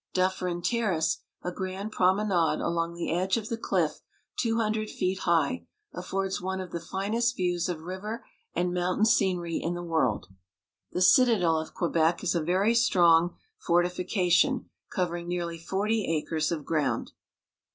Dufferin 0.15 0.63
Terrace, 0.63 1.19
a 1.43 1.51
grand 1.51 1.91
promenade 1.91 2.59
along 2.59 2.95
the 2.95 3.11
edge 3.13 3.37
of 3.37 3.49
the 3.49 3.57
cHff 3.59 3.99
two 4.35 4.57
hundred 4.57 4.89
feet 4.89 5.19
high, 5.19 5.67
affords 5.93 6.41
one 6.41 6.59
of 6.59 6.71
the 6.71 6.79
finest 6.79 7.35
views 7.35 7.69
of 7.69 7.83
river 7.83 8.25
and 8.55 8.73
mountain 8.73 9.05
scen 9.05 9.35
ery 9.37 9.57
in 9.57 9.75
the 9.75 9.83
world. 9.83 10.25
The 10.91 11.03
citadel 11.03 11.59
of 11.59 11.75
Quebec 11.75 12.23
is 12.23 12.33
a 12.33 12.41
very 12.41 12.73
strong 12.73 13.35
fortifi 13.63 14.09
cation 14.09 14.71
covering 14.89 15.27
nearly 15.27 15.59
forty 15.59 16.03
acres 16.11 16.51
of 16.51 16.65
ground. 16.65 17.11